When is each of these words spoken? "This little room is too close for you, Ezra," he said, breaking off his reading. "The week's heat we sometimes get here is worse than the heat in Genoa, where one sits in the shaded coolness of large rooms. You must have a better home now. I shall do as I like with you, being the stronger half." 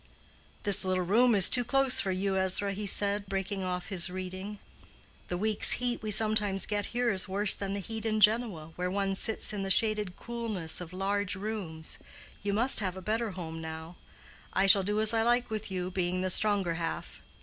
"This 0.63 0.83
little 0.83 1.03
room 1.03 1.35
is 1.35 1.47
too 1.47 1.63
close 1.63 1.99
for 2.01 2.11
you, 2.11 2.35
Ezra," 2.35 2.73
he 2.73 2.87
said, 2.87 3.27
breaking 3.29 3.63
off 3.63 3.89
his 3.89 4.09
reading. 4.09 4.57
"The 5.27 5.37
week's 5.37 5.73
heat 5.73 6.01
we 6.01 6.09
sometimes 6.09 6.65
get 6.65 6.87
here 6.87 7.11
is 7.11 7.27
worse 7.29 7.53
than 7.53 7.75
the 7.75 7.81
heat 7.81 8.03
in 8.03 8.19
Genoa, 8.19 8.73
where 8.77 8.89
one 8.89 9.13
sits 9.13 9.53
in 9.53 9.61
the 9.61 9.69
shaded 9.69 10.15
coolness 10.17 10.81
of 10.81 10.91
large 10.91 11.35
rooms. 11.35 11.99
You 12.41 12.51
must 12.51 12.79
have 12.79 12.97
a 12.97 13.01
better 13.03 13.33
home 13.33 13.61
now. 13.61 13.95
I 14.53 14.65
shall 14.65 14.81
do 14.81 14.99
as 14.99 15.13
I 15.13 15.21
like 15.21 15.51
with 15.51 15.69
you, 15.69 15.91
being 15.91 16.21
the 16.21 16.31
stronger 16.31 16.73
half." 16.73 17.21